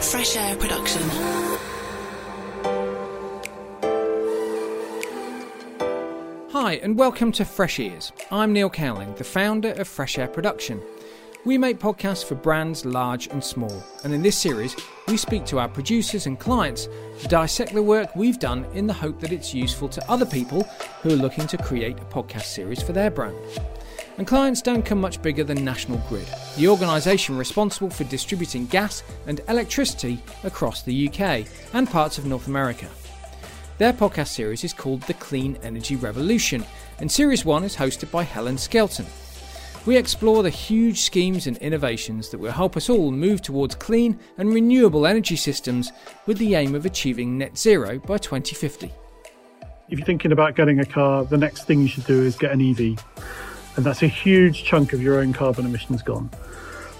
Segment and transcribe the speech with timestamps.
[0.00, 1.02] Fresh Air Production.
[6.52, 8.12] Hi, and welcome to Fresh Ears.
[8.30, 10.80] I'm Neil Cowling, the founder of Fresh Air Production.
[11.44, 14.76] We make podcasts for brands large and small, and in this series,
[15.08, 16.88] we speak to our producers and clients
[17.20, 20.62] to dissect the work we've done in the hope that it's useful to other people
[21.02, 23.36] who are looking to create a podcast series for their brand.
[24.18, 26.26] And clients don't come much bigger than National Grid,
[26.56, 32.48] the organisation responsible for distributing gas and electricity across the UK and parts of North
[32.48, 32.88] America.
[33.78, 36.64] Their podcast series is called The Clean Energy Revolution,
[36.98, 39.06] and Series 1 is hosted by Helen Skelton.
[39.86, 44.18] We explore the huge schemes and innovations that will help us all move towards clean
[44.36, 45.92] and renewable energy systems
[46.26, 48.90] with the aim of achieving net zero by 2050.
[49.88, 52.50] If you're thinking about getting a car, the next thing you should do is get
[52.50, 52.98] an EV.
[53.78, 56.28] And that's a huge chunk of your own carbon emissions gone.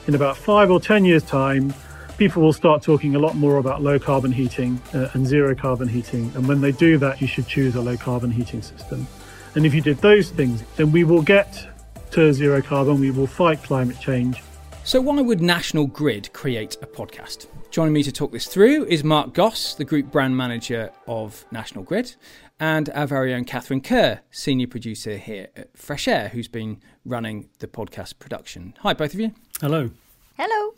[0.06, 1.74] In about five or 10 years' time,
[2.18, 5.88] people will start talking a lot more about low carbon heating uh, and zero carbon
[5.88, 6.30] heating.
[6.36, 9.08] And when they do that, you should choose a low carbon heating system.
[9.56, 11.66] And if you did those things, then we will get
[12.12, 14.40] to zero carbon, we will fight climate change.
[14.84, 17.48] So, why would National Grid create a podcast?
[17.72, 21.82] Joining me to talk this through is Mark Goss, the Group Brand Manager of National
[21.82, 22.14] Grid,
[22.60, 27.48] and our very own Catherine Kerr, Senior Producer here at Fresh Air, who's been running
[27.60, 28.74] the podcast production.
[28.80, 29.32] Hi, both of you.
[29.60, 29.90] Hello.
[30.36, 30.74] Hello.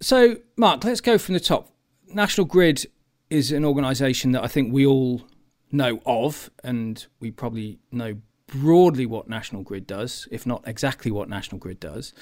[0.00, 1.70] So, Mark, let's go from the top.
[2.08, 2.86] National Grid
[3.30, 5.22] is an organisation that I think we all
[5.72, 11.28] know of, and we probably know broadly what National Grid does, if not exactly what
[11.28, 12.12] National Grid does.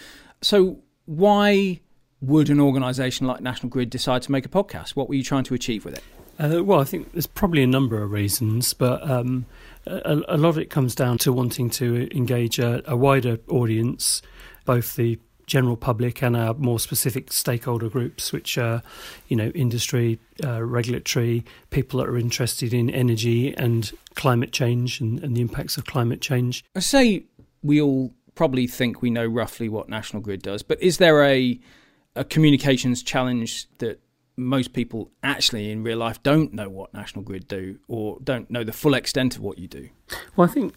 [0.43, 1.81] So, why
[2.21, 4.91] would an organisation like National Grid decide to make a podcast?
[4.91, 6.03] What were you trying to achieve with it?
[6.39, 9.47] Uh, well, I think there's probably a number of reasons, but um,
[9.87, 14.23] a, a, lot of it comes down to wanting to engage a, a wider audience,
[14.65, 18.83] both the general public and our more specific stakeholder groups, which are,
[19.27, 25.25] you know, industry, uh, regulatory, people that are interested in energy and climate change and,
[25.25, 26.65] and the impacts of climate change.
[26.77, 27.25] I say
[27.63, 31.59] we all probably think we know roughly what National Grid does, but is there a
[32.17, 34.01] a communications challenge that
[34.39, 38.65] most people actually in real life don't know what National Grid do or don't know
[38.65, 39.89] the full extent of what you do?
[40.37, 40.75] Well, I think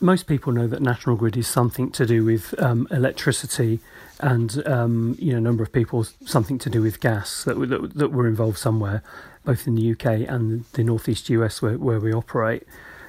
[0.00, 3.80] most people know that National Grid is something to do with um, electricity,
[4.20, 7.94] and um, you know, a number of people something to do with gas that, that,
[7.94, 9.02] that were involved somewhere,
[9.44, 12.64] both in the UK and the northeast US where, where we operate.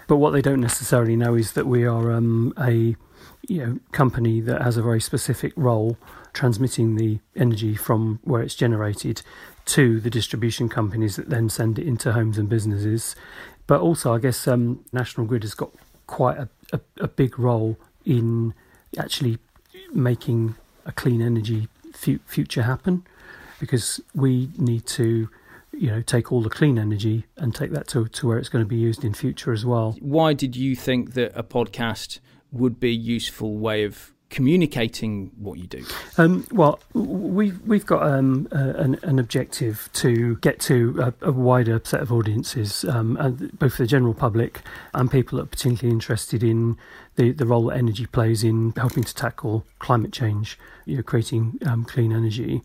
[0.08, 2.96] But what they don't necessarily know is that we are um, a
[3.48, 5.98] you know company that has a very specific role
[6.34, 9.22] transmitting the energy from where it's generated
[9.70, 13.16] to the distribution companies that then send it into homes and businesses.
[13.68, 15.72] But also, I guess um, National Grid has got
[16.08, 18.56] quite a, a, a, big role in
[18.98, 19.38] actually
[19.94, 20.56] making
[20.88, 23.06] a clean energy fu- future happen
[23.60, 25.30] because we need to
[25.72, 28.66] you know take all the clean energy and take that to, to where it's going
[28.66, 32.20] to be used in future as well why did you think that a podcast
[32.52, 35.84] would be a useful way of communicating what you do?
[36.18, 41.32] Um, well, we've we've got um, uh, an, an, objective to get to a, a
[41.32, 44.62] wider set of audiences, um, both the general public
[44.94, 46.78] and people that are particularly interested in
[47.16, 51.60] the, the role that energy plays in helping to tackle climate change, you know, creating
[51.66, 52.62] um, clean energy.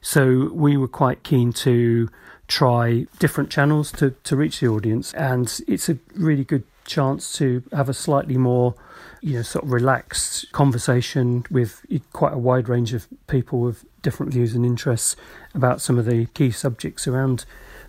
[0.00, 2.08] So we were quite keen to
[2.46, 7.62] try different channels to, to reach the audience, and it's a really good chance to
[7.72, 8.74] have a slightly more
[9.20, 14.32] you know, sort of relaxed conversation with quite a wide range of people with different
[14.32, 15.14] views and interests
[15.54, 17.44] about some of the key subjects around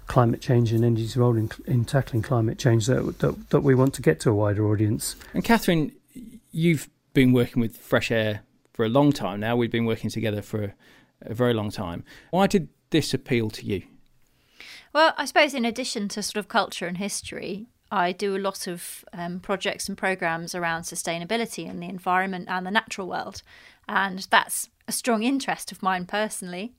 [0.07, 3.93] climate change and energy's role in, in tackling climate change that, that, that we want
[3.93, 5.15] to get to a wider audience.
[5.33, 5.93] And Catherine,
[6.51, 8.41] you've been working with Fresh Air
[8.73, 9.55] for a long time now.
[9.55, 10.73] We've been working together for a,
[11.21, 12.03] a very long time.
[12.31, 13.83] Why did this appeal to you?
[14.93, 18.67] Well, I suppose in addition to sort of culture and history, I do a lot
[18.67, 23.43] of um, projects and programs around sustainability and the environment and the natural world.
[23.87, 26.73] And that's a strong interest of mine personally.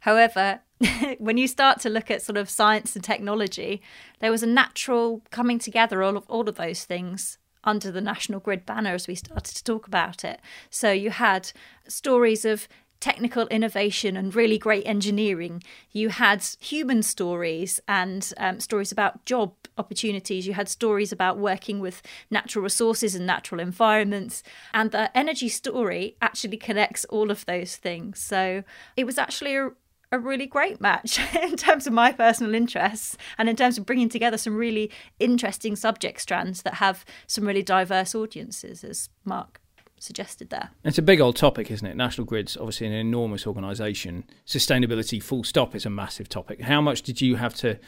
[0.00, 0.60] However,
[1.18, 3.82] when you start to look at sort of science and technology,
[4.20, 8.40] there was a natural coming together all of all of those things under the National
[8.40, 10.40] Grid banner as we started to talk about it.
[10.70, 11.52] So you had
[11.88, 12.68] stories of
[13.04, 15.62] technical innovation and really great engineering.
[15.92, 20.46] You had human stories and um, stories about job opportunities.
[20.46, 24.42] You had stories about working with natural resources and natural environments.
[24.72, 28.20] And the energy story actually connects all of those things.
[28.20, 28.64] So
[28.96, 29.72] it was actually a,
[30.10, 34.08] a really great match in terms of my personal interests and in terms of bringing
[34.08, 34.90] together some really
[35.20, 39.60] interesting subject strands that have some really diverse audiences, as Mark
[40.04, 40.70] suggested there.
[40.84, 41.96] It's a big old topic, isn't it?
[41.96, 44.24] National Grid's obviously an enormous organisation.
[44.46, 46.60] Sustainability, full stop, is a massive topic.
[46.60, 47.78] How much did you have to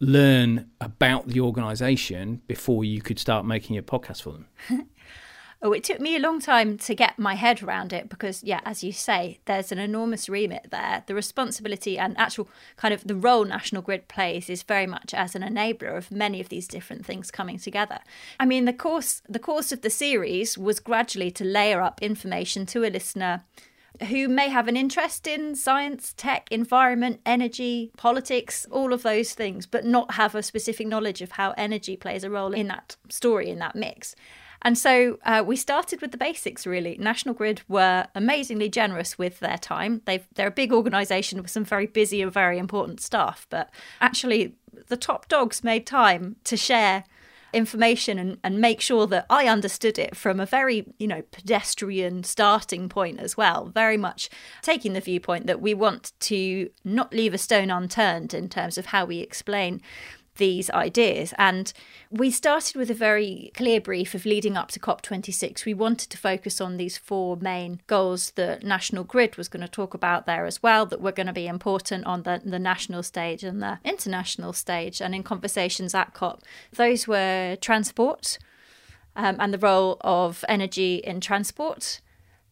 [0.00, 4.46] learn about the organisation before you could start making a podcast for them?
[5.66, 8.60] Oh, it took me a long time to get my head around it because, yeah,
[8.66, 11.04] as you say, there's an enormous remit there.
[11.06, 15.34] The responsibility and actual kind of the role National Grid plays is very much as
[15.34, 18.00] an enabler of many of these different things coming together.
[18.38, 22.66] I mean, the course the course of the series was gradually to layer up information
[22.66, 23.42] to a listener
[24.10, 29.64] who may have an interest in science, tech, environment, energy, politics, all of those things,
[29.64, 33.48] but not have a specific knowledge of how energy plays a role in that story,
[33.48, 34.14] in that mix.
[34.64, 36.96] And so uh, we started with the basics, really.
[36.98, 40.00] National Grid were amazingly generous with their time.
[40.06, 43.70] They've, they're a big organisation with some very busy and very important staff, but
[44.00, 44.54] actually,
[44.88, 47.04] the top dogs made time to share
[47.52, 52.24] information and, and make sure that I understood it from a very, you know, pedestrian
[52.24, 53.66] starting point as well.
[53.66, 54.28] Very much
[54.60, 58.86] taking the viewpoint that we want to not leave a stone unturned in terms of
[58.86, 59.80] how we explain
[60.36, 61.34] these ideas.
[61.38, 61.72] And
[62.10, 65.64] we started with a very clear brief of leading up to COP26.
[65.64, 69.68] We wanted to focus on these four main goals that National Grid was going to
[69.68, 73.02] talk about there as well, that were going to be important on the, the national
[73.02, 76.42] stage and the international stage and in conversations at COP.
[76.72, 78.38] Those were transport
[79.16, 82.00] um, and the role of energy in transport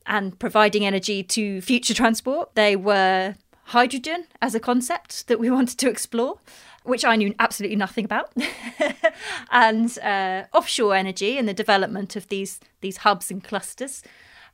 [0.06, 2.54] and providing energy to future transport.
[2.54, 3.36] They were
[3.66, 6.38] hydrogen as a concept that we wanted to explore
[6.84, 8.32] which I knew absolutely nothing about,
[9.50, 14.02] and uh, offshore energy and the development of these these hubs and clusters,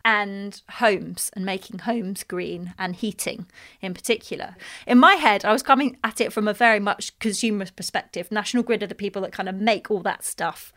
[0.05, 3.47] and homes and making homes green and heating
[3.81, 4.57] in particular.
[4.87, 8.31] In my head, I was coming at it from a very much consumer perspective.
[8.31, 10.73] National Grid are the people that kind of make all that stuff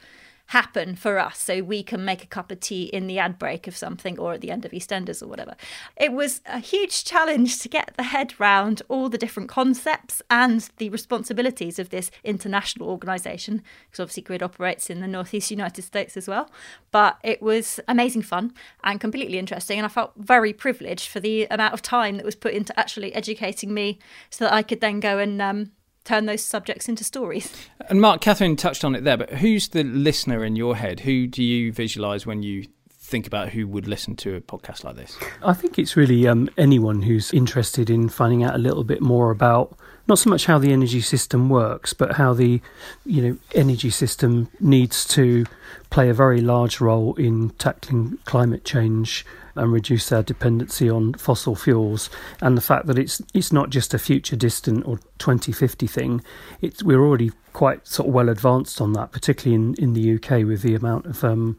[0.51, 3.68] happen for us so we can make a cup of tea in the ad break
[3.68, 5.56] of something or at the end of EastEnders or whatever.
[5.95, 10.69] It was a huge challenge to get the head round all the different concepts and
[10.75, 16.18] the responsibilities of this international organisation, because obviously Grid operates in the Northeast United States
[16.18, 16.51] as well.
[16.92, 21.45] But it was amazing fun and completely interesting, and I felt very privileged for the
[21.45, 24.00] amount of time that was put into actually educating me
[24.30, 25.71] so that I could then go and um,
[26.03, 27.51] turn those subjects into stories.
[27.89, 31.01] And Mark, Catherine touched on it there, but who's the listener in your head?
[31.01, 34.95] Who do you visualise when you think about who would listen to a podcast like
[34.95, 35.18] this?
[35.44, 39.30] I think it's really um, anyone who's interested in finding out a little bit more
[39.30, 39.77] about
[40.07, 42.62] not so much how the energy system works, but how the
[43.06, 45.45] you know energy system needs to
[45.89, 49.25] play a very large role in tackling climate change
[49.56, 52.09] and reduce our dependency on fossil fuels,
[52.42, 56.24] and the fact that it's it's not just a future distant or 2050 thing.
[56.62, 60.45] It's we're already quite sort of well advanced on that, particularly in, in the UK
[60.45, 61.57] with the amount of um,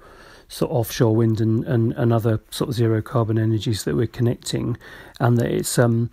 [0.49, 4.07] sort of offshore wind and, and, and other sort of zero carbon energies that we're
[4.07, 4.77] connecting,
[5.21, 6.11] and that it's um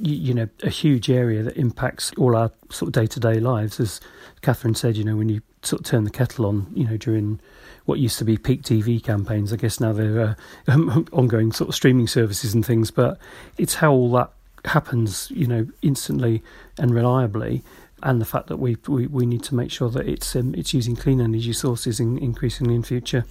[0.00, 3.80] you, know a huge area that impacts all our sort of day to day lives.
[3.80, 4.00] As
[4.42, 7.40] Catherine said, you know when you sort of turn the kettle on, you know during
[7.86, 9.52] what used to be peak TV campaigns.
[9.52, 10.36] I guess now they're
[10.68, 12.90] uh, ongoing sort of streaming services and things.
[12.90, 13.18] But
[13.58, 14.32] it's how all that
[14.64, 16.42] happens, you know, instantly
[16.78, 17.62] and reliably,
[18.02, 20.74] and the fact that we we, we need to make sure that it's um, it's
[20.74, 23.24] using clean energy sources in, increasingly in future.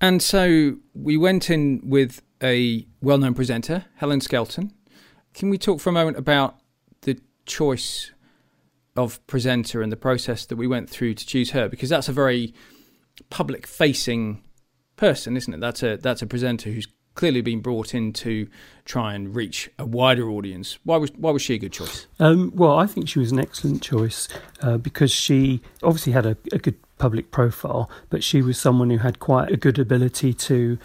[0.00, 4.72] And so we went in with a well-known presenter, Helen Skelton.
[5.38, 6.56] Can we talk for a moment about
[7.02, 8.10] the choice
[8.96, 11.68] of presenter and the process that we went through to choose her?
[11.68, 12.52] Because that's a very
[13.30, 14.42] public facing
[14.96, 15.60] person, isn't it?
[15.60, 18.48] That's a that's a presenter who's clearly been brought in to
[18.84, 20.80] try and reach a wider audience.
[20.82, 22.08] Why was why was she a good choice?
[22.18, 24.26] Um, well, I think she was an excellent choice
[24.60, 28.98] uh, because she obviously had a, a, good public profile, but she was someone who
[28.98, 30.78] had quite a good ability to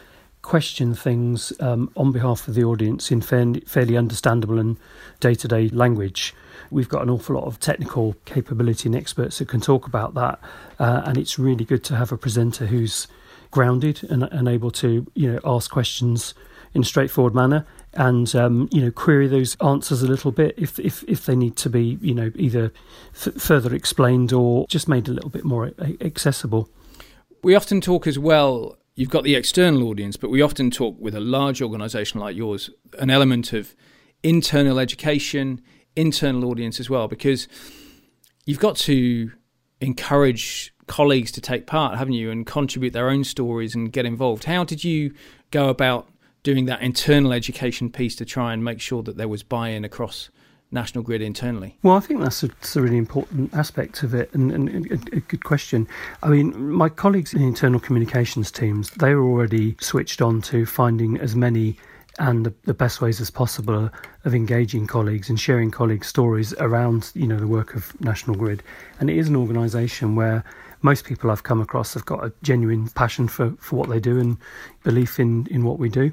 [0.44, 4.78] question things um, on behalf of the audience in fairly, understandable and
[5.20, 6.36] day to day language.
[6.70, 10.40] We've got an awful lot of technical capability and experts that can talk about that,
[10.80, 13.08] uh, and it's really good to have a presenter who's
[13.50, 16.34] grounded and, and able to you know ask questions
[16.74, 20.80] in a straightforward manner and um, you know query those answers a little bit if
[20.80, 22.72] if if they need to be you know either
[23.14, 25.72] f- further explained or just made a little bit more
[26.02, 26.70] accessible.
[27.44, 28.78] We often talk as well.
[28.96, 32.70] You've got the external audience, but we often talk with a large organisation like yours,
[33.00, 33.76] an element of
[34.22, 35.62] internal education,
[35.96, 37.48] internal audience as well, because
[38.46, 39.32] you've got to
[39.82, 44.44] encourage colleagues to take part, haven't you, and contribute their own stories and get involved.
[44.44, 45.14] How did you
[45.50, 46.08] go about
[46.44, 49.84] doing that internal education piece to try and make sure that there was buy in
[49.84, 50.30] across
[50.74, 51.78] National Grid internally?
[51.84, 55.18] Well, I think that's a, that's a really important aspect of it and, and a,
[55.18, 55.88] a, good question.
[56.22, 60.66] I mean, my colleagues in the internal communications teams, they were already switched on to
[60.66, 61.78] finding as many
[62.20, 63.90] and the, the, best ways as possible
[64.24, 68.62] of engaging colleagues and sharing colleagues' stories around, you know, the work of National Grid.
[69.00, 70.44] And it is an organisation where
[70.84, 74.20] most people I've come across have got a genuine passion for, for what they do
[74.20, 74.38] and
[74.84, 76.12] belief in, in what we do.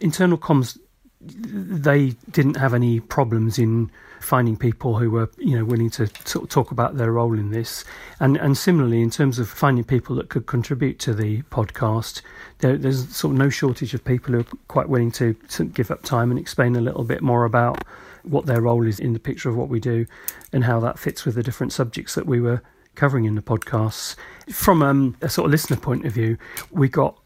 [0.00, 0.78] Internal comms,
[1.24, 6.46] they didn't have any problems in finding people who were you know willing to t-
[6.46, 7.84] talk about their role in this.
[8.20, 12.22] And and similarly in terms of finding people that could contribute to the podcast
[12.58, 15.90] there, there's sort of no shortage of people who are quite willing to, to give
[15.90, 17.84] up time and explain a little bit more about
[18.22, 20.06] what their role is in the picture of what we do
[20.52, 22.62] and how that fits with the different subjects that we were
[22.94, 24.14] covering in the podcasts.
[24.50, 26.38] From um, a sort of listener point of view
[26.70, 27.18] we got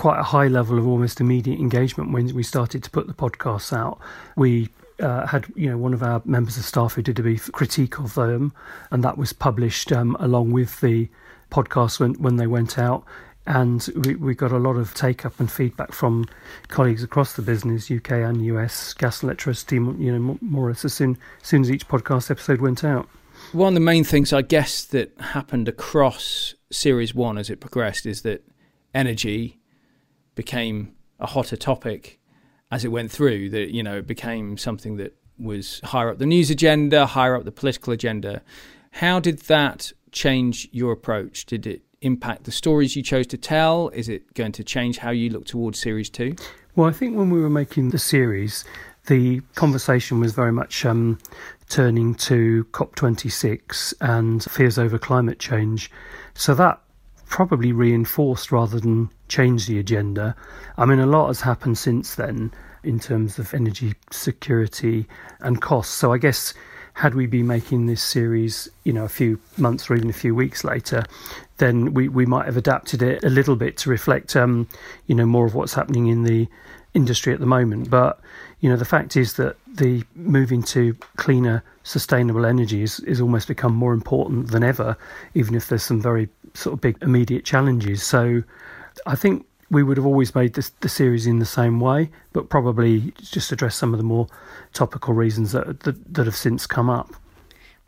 [0.00, 3.70] quite a high level of almost immediate engagement when we started to put the podcasts
[3.70, 3.98] out.
[4.34, 7.52] We uh, had you know one of our members of staff who did a brief
[7.52, 8.54] critique of them,
[8.90, 11.10] and that was published um, along with the
[11.50, 13.04] podcast when when they went out.
[13.46, 16.26] And we, we got a lot of take up and feedback from
[16.68, 20.84] colleagues across the business, UK and US, gas and electricity, you know, more or less
[20.84, 23.06] as soon, as soon as each podcast episode went out.
[23.52, 28.06] One of the main things, I guess, that happened across Series 1 as it progressed
[28.06, 28.44] is that
[28.94, 29.59] energy
[30.44, 32.18] became a hotter topic
[32.70, 36.24] as it went through that you know it became something that was higher up the
[36.24, 38.40] news agenda, higher up the political agenda.
[38.92, 41.44] How did that change your approach?
[41.44, 43.90] Did it impact the stories you chose to tell?
[43.90, 46.36] Is it going to change how you look towards series two?
[46.74, 48.64] Well, I think when we were making the series,
[49.08, 51.18] the conversation was very much um,
[51.68, 55.90] turning to COP26 and fears over climate change.
[56.32, 56.80] So that
[57.28, 60.36] probably reinforced rather than changed the agenda.
[60.76, 65.06] I mean, a lot has happened since then in terms of energy security
[65.40, 65.94] and costs.
[65.94, 66.52] So I guess
[66.94, 70.34] had we been making this series, you know, a few months or even a few
[70.34, 71.04] weeks later,
[71.56, 74.68] then we, we might have adapted it a little bit to reflect, um,
[75.06, 76.48] you know, more of what's happening in the
[76.92, 77.88] industry at the moment.
[77.88, 78.20] But
[78.60, 83.48] you know, the fact is that the moving to cleaner, sustainable energy is, is almost
[83.48, 84.96] become more important than ever,
[85.34, 88.02] even if there's some very sort of big immediate challenges.
[88.02, 88.42] So
[89.06, 92.48] I think we would have always made this, the series in the same way, but
[92.48, 94.26] probably just address some of the more
[94.72, 97.14] topical reasons that, that, that have since come up.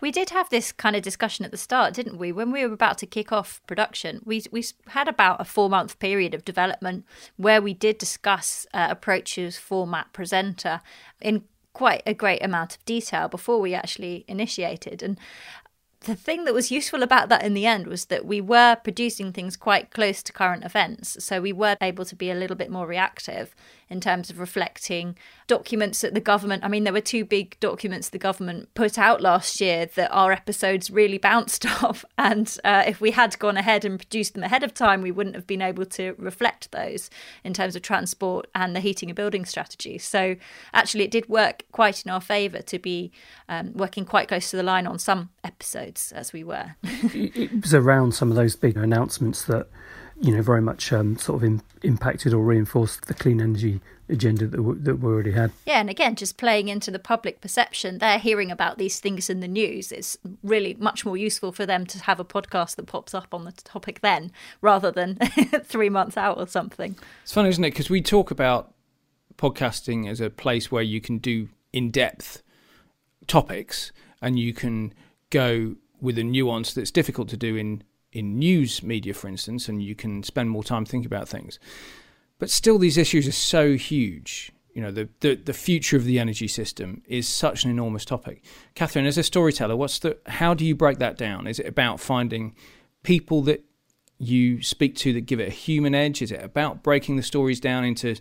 [0.00, 2.32] We did have this kind of discussion at the start, didn't we?
[2.32, 6.00] When we were about to kick off production, we we had about a four month
[6.00, 7.04] period of development
[7.36, 10.80] where we did discuss uh, approaches, format, presenter
[11.20, 15.04] in quite a great amount of detail before we actually initiated.
[15.04, 15.18] And
[16.04, 19.32] the thing that was useful about that in the end was that we were producing
[19.32, 21.22] things quite close to current events.
[21.24, 23.54] So we were able to be a little bit more reactive
[23.92, 25.16] in terms of reflecting
[25.46, 29.20] documents that the government, I mean, there were two big documents the government put out
[29.20, 32.04] last year that our episodes really bounced off.
[32.16, 35.36] And uh, if we had gone ahead and produced them ahead of time, we wouldn't
[35.36, 37.10] have been able to reflect those
[37.44, 39.98] in terms of transport and the heating and building strategy.
[39.98, 40.36] So
[40.72, 43.12] actually, it did work quite in our favour to be
[43.48, 46.76] um, working quite close to the line on some episodes as we were.
[46.82, 49.68] it was around some of those big announcements that
[50.22, 54.46] you know, very much um, sort of in, impacted or reinforced the clean energy agenda
[54.46, 55.50] that we, that we already had.
[55.66, 59.40] Yeah, and again, just playing into the public perception, they're hearing about these things in
[59.40, 59.90] the news.
[59.90, 63.44] It's really much more useful for them to have a podcast that pops up on
[63.44, 64.30] the topic then,
[64.60, 65.16] rather than
[65.64, 66.96] three months out or something.
[67.24, 67.70] It's funny, isn't it?
[67.70, 68.72] Because we talk about
[69.36, 72.42] podcasting as a place where you can do in-depth
[73.26, 74.94] topics and you can
[75.32, 79.82] go with a nuance that's difficult to do in in news media, for instance, and
[79.82, 81.58] you can spend more time thinking about things.
[82.38, 84.52] But still, these issues are so huge.
[84.74, 88.42] You know, the, the, the future of the energy system is such an enormous topic.
[88.74, 91.46] Catherine, as a storyteller, what's the how do you break that down?
[91.46, 92.54] Is it about finding
[93.02, 93.64] people that
[94.18, 96.20] you speak to that give it a human edge?
[96.20, 98.16] Is it about breaking the stories down into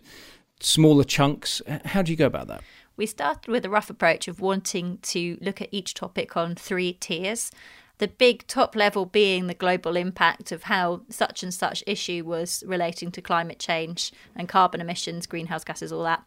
[0.62, 1.62] smaller chunks?
[1.86, 2.64] How do you go about that?
[3.02, 6.94] We started with a rough approach of wanting to look at each topic on three
[6.94, 7.50] tiers
[7.98, 12.64] the big top level being the global impact of how such and such issue was
[12.68, 16.24] relating to climate change and carbon emissions, greenhouse gases, all that.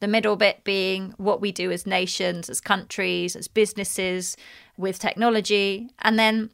[0.00, 4.34] The middle bit being what we do as nations, as countries, as businesses,
[4.78, 6.48] with technology, and then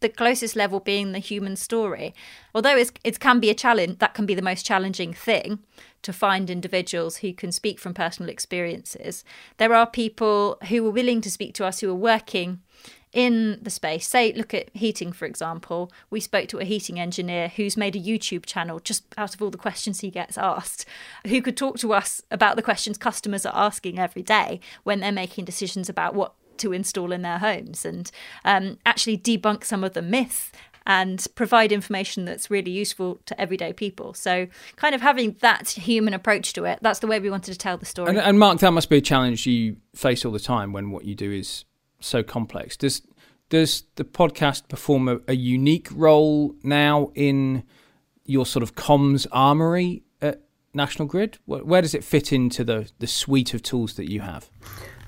[0.00, 2.14] the closest level being the human story.
[2.54, 5.60] Although it can be a challenge, that can be the most challenging thing
[6.02, 9.24] to find individuals who can speak from personal experiences.
[9.56, 12.60] There are people who are willing to speak to us who are working
[13.12, 14.06] in the space.
[14.06, 15.90] Say, look at heating, for example.
[16.10, 19.50] We spoke to a heating engineer who's made a YouTube channel just out of all
[19.50, 20.84] the questions he gets asked,
[21.26, 25.10] who could talk to us about the questions customers are asking every day when they're
[25.10, 28.10] making decisions about what to install in their homes and
[28.44, 30.50] um, actually debunk some of the myths
[30.88, 34.14] and provide information that's really useful to everyday people.
[34.14, 37.58] So, kind of having that human approach to it, that's the way we wanted to
[37.58, 38.08] tell the story.
[38.08, 41.04] And, and Mark, that must be a challenge you face all the time when what
[41.04, 41.66] you do is
[42.00, 42.76] so complex.
[42.76, 43.02] Does
[43.50, 47.64] does the podcast perform a, a unique role now in
[48.24, 50.42] your sort of comms armory at
[50.74, 51.38] National Grid?
[51.46, 54.50] Where, where does it fit into the, the suite of tools that you have?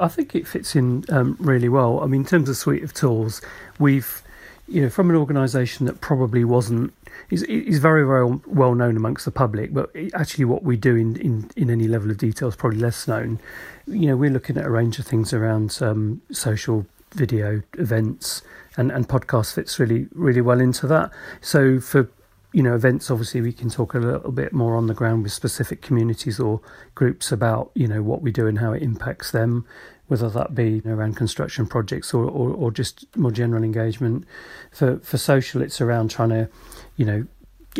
[0.01, 2.01] I think it fits in um, really well.
[2.01, 3.41] I mean, in terms of suite of tools,
[3.79, 4.23] we've
[4.71, 6.95] you know, from an organisation that probably wasn't
[7.29, 11.17] is is very very well known amongst the public, but actually what we do in,
[11.17, 13.41] in, in any level of detail is probably less known.
[13.87, 18.43] You know, we're looking at a range of things around um, social video events,
[18.77, 21.11] and and podcast fits really really well into that.
[21.41, 22.09] So for
[22.53, 25.33] you know events obviously we can talk a little bit more on the ground with
[25.33, 26.61] specific communities or
[26.95, 29.65] groups about you know what we do and how it impacts them
[30.11, 34.25] whether that be around construction projects or, or, or just more general engagement.
[34.73, 36.49] For for social, it's around trying to,
[36.97, 37.27] you know,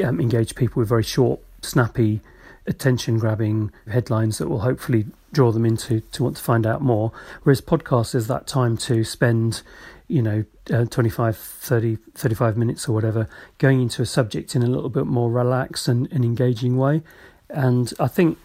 [0.05, 2.21] um, engage people with very short, snappy,
[2.69, 7.11] attention-grabbing headlines that will hopefully draw them into to want to find out more.
[7.43, 9.63] Whereas podcast is that time to spend,
[10.11, 14.67] you know, uh, 25, 30, 35 minutes or whatever, going into a subject in a
[14.67, 17.03] little bit more relaxed and, and engaging way.
[17.49, 18.39] And I think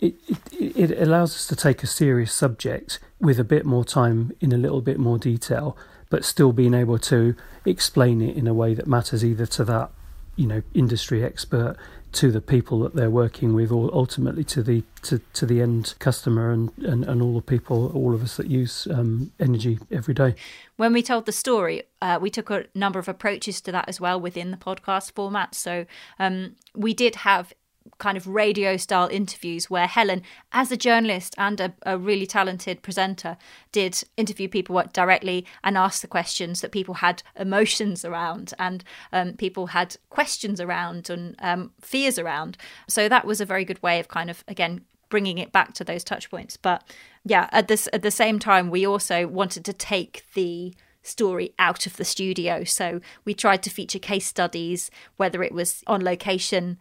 [0.00, 0.14] it,
[0.52, 4.52] it, it allows us to take a serious subject with a bit more time in
[4.52, 5.76] a little bit more detail,
[6.10, 7.34] but still being able to
[7.64, 9.90] explain it in a way that matters either to that
[10.36, 11.76] you know industry expert
[12.16, 15.94] to the people that they're working with or ultimately to the to, to the end
[15.98, 20.14] customer and, and, and all the people all of us that use um, energy every
[20.14, 20.34] day.
[20.76, 24.00] When we told the story uh, we took a number of approaches to that as
[24.00, 25.54] well within the podcast format.
[25.54, 25.84] So
[26.18, 27.52] um, we did have
[27.98, 32.82] kind of radio style interviews where Helen, as a journalist and a, a, really talented
[32.82, 33.36] presenter,
[33.72, 39.34] did interview people directly and ask the questions that people had emotions around and um,
[39.34, 42.56] people had questions around and um, fears around.
[42.88, 45.84] So that was a very good way of kind of, again, bringing it back to
[45.84, 46.56] those touch points.
[46.56, 46.82] But
[47.24, 50.74] yeah, at this at the same time, we also wanted to take the
[51.06, 52.64] story out of the studio.
[52.64, 56.78] So we tried to feature case studies, whether it was on location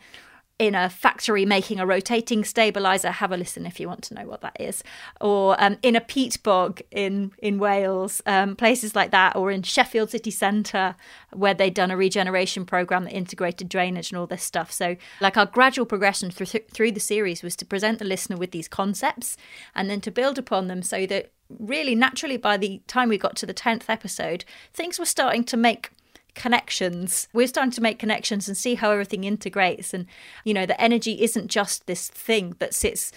[0.57, 3.11] in a factory making a rotating stabilizer.
[3.11, 4.83] Have a listen if you want to know what that is.
[5.19, 9.63] Or um, in a peat bog in in Wales, um, places like that, or in
[9.63, 10.95] Sheffield city centre
[11.33, 14.71] where they'd done a regeneration program that integrated drainage and all this stuff.
[14.71, 18.51] So, like our gradual progression through through the series was to present the listener with
[18.51, 19.35] these concepts
[19.75, 23.35] and then to build upon them so that really naturally by the time we got
[23.35, 25.91] to the 10th episode things were starting to make
[26.35, 27.27] connections.
[27.33, 29.93] We're starting to make connections and see how everything integrates.
[29.93, 30.05] And,
[30.43, 33.11] you know, the energy isn't just this thing that sits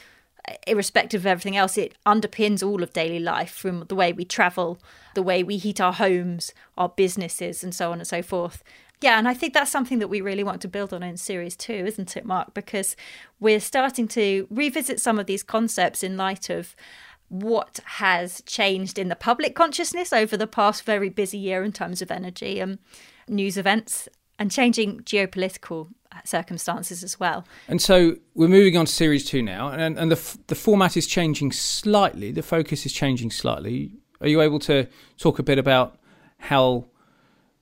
[0.48, 1.76] uh, irrespective of everything else.
[1.76, 4.78] It underpins all of daily life from the way we travel,
[5.14, 8.62] the way we heat our homes, our businesses, and so on and so forth.
[9.00, 11.54] Yeah, and I think that's something that we really want to build on in series
[11.54, 12.52] two, isn't it, Mark?
[12.52, 12.96] Because
[13.38, 16.74] we're starting to revisit some of these concepts in light of
[17.28, 22.00] what has changed in the public consciousness over the past very busy year in terms
[22.00, 22.78] of energy and
[23.28, 25.88] news events and changing geopolitical
[26.24, 27.44] circumstances as well.
[27.68, 31.06] And so we're moving on to series two now, and, and the, the format is
[31.06, 33.92] changing slightly, the focus is changing slightly.
[34.20, 34.86] Are you able to
[35.18, 35.98] talk a bit about
[36.38, 36.86] how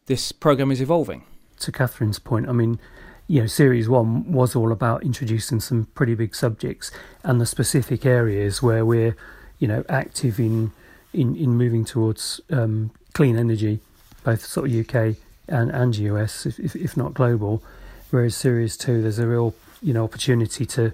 [0.07, 1.25] this program is evolving?
[1.61, 2.79] To Catherine's point, I mean,
[3.27, 6.93] you know, series one was all about introducing some pretty big subjects
[7.25, 9.17] and the specific areas where we're
[9.59, 10.73] you know, active in
[11.13, 13.81] in, in moving towards um, clean energy,
[14.23, 15.17] both sort of UK
[15.49, 17.63] and, and US, if, if, not global.
[18.11, 20.93] Whereas Series 2, there's a real, you know, opportunity to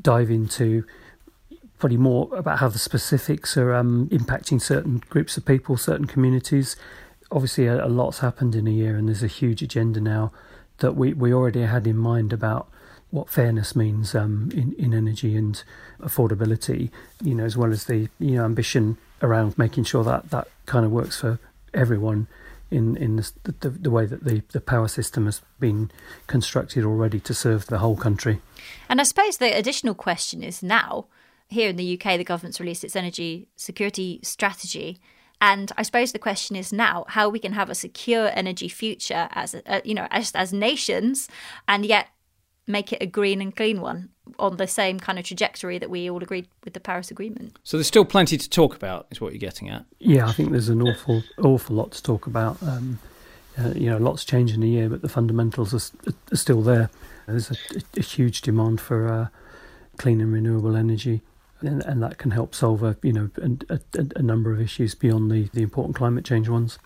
[0.00, 0.84] dive into
[1.78, 6.76] probably more about how the specifics are um, impacting certain groups of people, certain communities.
[7.30, 10.32] Obviously, a, a, lot's happened in a year, and there's a huge agenda now
[10.78, 12.68] that we, we already had in mind about
[13.14, 15.62] what fairness means um, in in energy and
[16.00, 16.90] affordability,
[17.22, 20.84] you know, as well as the you know ambition around making sure that that kind
[20.84, 21.38] of works for
[21.72, 22.26] everyone
[22.72, 25.92] in in the, the, the way that the, the power system has been
[26.26, 28.40] constructed already to serve the whole country.
[28.88, 31.06] And I suppose the additional question is now
[31.48, 34.98] here in the UK, the government's released its energy security strategy.
[35.40, 39.28] And I suppose the question is now how we can have a secure energy future
[39.32, 41.28] as a, you know as as nations,
[41.68, 42.08] and yet
[42.66, 46.10] make it a green and clean one on the same kind of trajectory that we
[46.10, 47.58] all agreed with the Paris Agreement.
[47.62, 49.84] So there's still plenty to talk about, is what you're getting at.
[49.98, 52.62] Yeah, I think there's an awful, awful lot to talk about.
[52.62, 52.98] Um,
[53.58, 56.90] uh, you know, lots change in a year, but the fundamentals are, are still there.
[57.26, 57.56] There's a,
[57.96, 59.28] a, huge demand for uh,
[59.96, 61.22] clean and renewable energy,
[61.60, 63.80] and, and, that can help solve a you know a,
[64.16, 66.78] a, number of issues beyond the, the important climate change ones.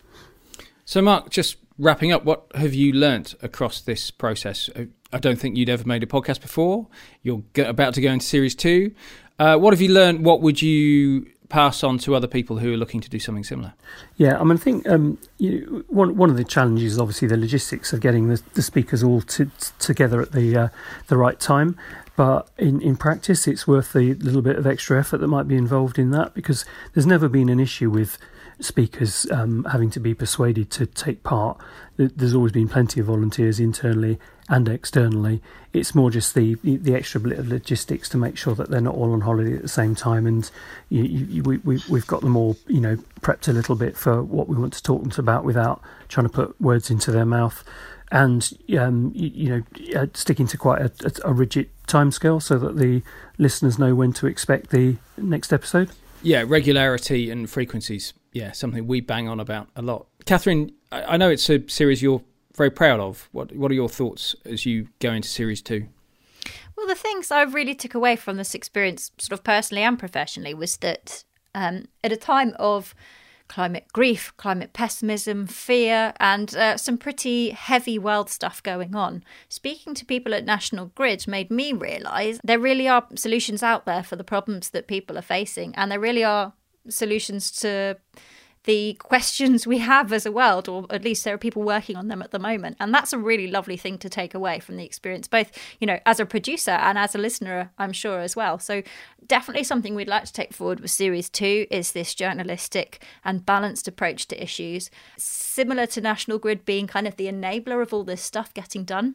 [0.84, 4.68] So, Mark, just wrapping up, what have you learnt across this process?
[5.12, 6.86] I don't think you'd ever made a podcast before.
[7.22, 8.94] You're about to go into series two.
[9.38, 10.24] Uh, what have you learned?
[10.24, 13.72] What would you pass on to other people who are looking to do something similar?
[14.16, 17.38] Yeah, I mean, I think um, you one one of the challenges is obviously the
[17.38, 20.68] logistics of getting the, the speakers all to, together at the uh,
[21.06, 21.76] the right time.
[22.14, 25.56] But in, in practice, it's worth the little bit of extra effort that might be
[25.56, 28.18] involved in that because there's never been an issue with
[28.60, 31.58] speakers um, having to be persuaded to take part.
[31.96, 34.18] There's always been plenty of volunteers internally
[34.48, 35.42] and externally.
[35.72, 38.94] It's more just the the extra bit of logistics to make sure that they're not
[38.94, 40.50] all on holiday at the same time, and
[40.88, 44.22] you, you, we, we we've got them all you know prepped a little bit for
[44.22, 47.62] what we want to talk them about without trying to put words into their mouth,
[48.10, 52.58] and um, you, you, know uh, sticking to quite a, a, a rigid timescale so
[52.58, 53.02] that the
[53.36, 55.90] listeners know when to expect the next episode.
[56.22, 58.14] Yeah, regularity and frequencies.
[58.32, 60.06] Yeah, something we bang on about a lot.
[60.24, 62.22] Catherine, I know it's a series you're
[62.58, 63.28] very proud of.
[63.32, 65.86] What What are your thoughts as you go into series two?
[66.76, 70.54] Well, the things I really took away from this experience, sort of personally and professionally,
[70.54, 72.94] was that um, at a time of
[73.48, 79.24] climate grief, climate pessimism, fear, and uh, some pretty heavy world stuff going on.
[79.48, 84.02] Speaking to people at National Grid made me realise there really are solutions out there
[84.02, 86.52] for the problems that people are facing, and there really are
[86.88, 87.96] solutions to
[88.68, 92.08] the questions we have as a world, or at least there are people working on
[92.08, 92.76] them at the moment.
[92.78, 95.50] And that's a really lovely thing to take away from the experience, both,
[95.80, 98.58] you know, as a producer and as a listener, I'm sure as well.
[98.58, 98.82] So
[99.26, 103.88] definitely something we'd like to take forward with series two is this journalistic and balanced
[103.88, 108.20] approach to issues, similar to National Grid being kind of the enabler of all this
[108.20, 109.14] stuff getting done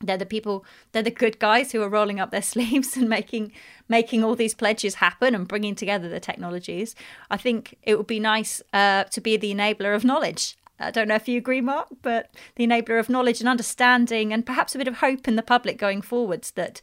[0.00, 3.52] they're the people they're the good guys who are rolling up their sleeves and making
[3.88, 6.94] making all these pledges happen and bringing together the technologies.
[7.30, 10.56] I think it would be nice uh, to be the enabler of knowledge.
[10.80, 14.44] I don't know if you agree mark but the enabler of knowledge and understanding and
[14.44, 16.80] perhaps a bit of hope in the public going forwards that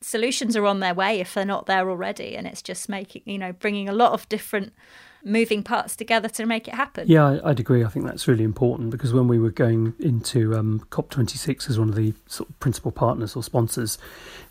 [0.00, 2.36] solutions are on their way if they're not there already.
[2.36, 4.72] And it's just making you know bringing a lot of different
[5.24, 7.06] moving parts together to make it happen.
[7.08, 7.84] Yeah, I'd agree.
[7.84, 11.88] I think that's really important because when we were going into um, COP26 as one
[11.88, 13.98] of the sort of principal partners or sponsors,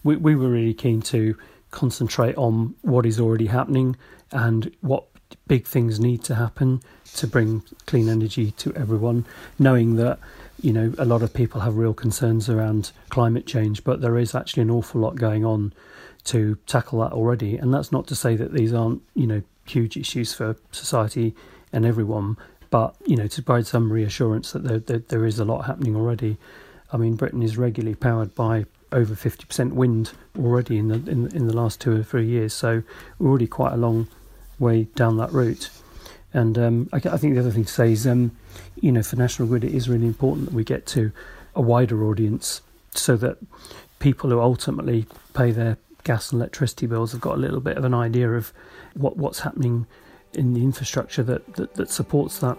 [0.03, 1.35] we, we were really keen to
[1.71, 3.95] concentrate on what is already happening
[4.31, 5.05] and what
[5.47, 6.81] big things need to happen
[7.15, 9.25] to bring clean energy to everyone,
[9.57, 10.19] knowing that
[10.61, 14.35] you know a lot of people have real concerns around climate change, but there is
[14.35, 15.73] actually an awful lot going on
[16.25, 17.57] to tackle that already.
[17.57, 21.35] And that's not to say that these aren't you know huge issues for society
[21.71, 22.37] and everyone.
[22.69, 25.95] But you know, to provide some reassurance that there, there, there is a lot happening
[25.95, 26.37] already.
[26.91, 31.27] I mean, Britain is regularly powered by over fifty percent wind already in the in,
[31.35, 32.53] in the last two or three years.
[32.53, 32.83] So
[33.17, 34.07] we're already quite a long
[34.59, 35.69] way down that route.
[36.31, 38.31] And um, I, I, think the other thing to say is, um,
[38.79, 41.11] you know, for National Grid, it is really important that we get to
[41.55, 43.37] a wider audience so that
[43.97, 45.77] people who ultimately pay their
[46.09, 48.51] gas and electricity bills have got a little bit of an idea of
[48.95, 49.85] what, what's happening
[50.33, 52.57] in the infrastructure that, that, that supports that.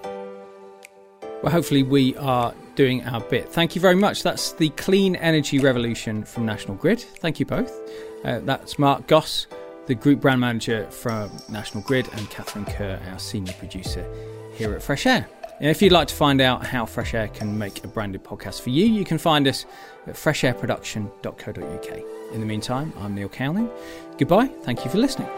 [1.43, 3.49] Well, hopefully, we are doing our bit.
[3.49, 4.23] Thank you very much.
[4.23, 7.01] That's the clean energy revolution from National Grid.
[7.01, 7.77] Thank you both.
[8.25, 9.49] Uh, that's Mark Goss,
[9.87, 14.07] the group brand manager from National Grid, and Catherine Kerr, our senior producer
[14.55, 15.27] here at Fresh Air.
[15.61, 18.71] If you'd like to find out how Fresh Air can make a branded podcast for
[18.71, 19.67] you, you can find us
[20.07, 22.35] at freshairproduction.co.uk.
[22.35, 23.69] In the meantime, I'm Neil Cowling.
[24.17, 24.47] Goodbye.
[24.63, 25.29] Thank you for listening.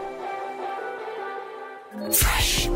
[2.13, 2.69] Fresh.